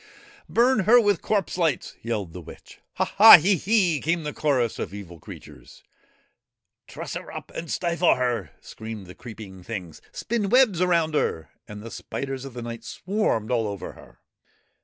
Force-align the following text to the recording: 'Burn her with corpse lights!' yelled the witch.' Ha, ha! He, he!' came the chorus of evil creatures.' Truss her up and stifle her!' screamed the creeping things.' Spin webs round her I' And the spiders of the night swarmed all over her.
'Burn 0.49 0.85
her 0.85 0.99
with 0.99 1.21
corpse 1.21 1.59
lights!' 1.59 1.95
yelled 2.01 2.33
the 2.33 2.41
witch.' 2.41 2.79
Ha, 2.95 3.05
ha! 3.05 3.37
He, 3.37 3.55
he!' 3.55 4.01
came 4.01 4.23
the 4.23 4.33
chorus 4.33 4.79
of 4.79 4.95
evil 4.95 5.19
creatures.' 5.19 5.83
Truss 6.87 7.13
her 7.13 7.31
up 7.31 7.51
and 7.53 7.69
stifle 7.69 8.15
her!' 8.15 8.49
screamed 8.61 9.05
the 9.05 9.13
creeping 9.13 9.61
things.' 9.61 10.01
Spin 10.11 10.49
webs 10.49 10.81
round 10.83 11.13
her 11.13 11.51
I' 11.53 11.57
And 11.73 11.83
the 11.83 11.91
spiders 11.91 12.45
of 12.45 12.55
the 12.55 12.63
night 12.63 12.83
swarmed 12.83 13.51
all 13.51 13.67
over 13.67 13.91
her. 13.91 14.17